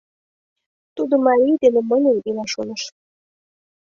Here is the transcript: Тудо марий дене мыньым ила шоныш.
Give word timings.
Тудо 0.95 1.15
марий 1.25 1.57
дене 1.63 1.81
мыньым 1.89 2.17
ила 2.29 2.45
шоныш. 2.53 2.83